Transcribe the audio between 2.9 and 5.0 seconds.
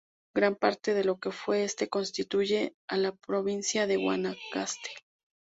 provincia de Guanacaste.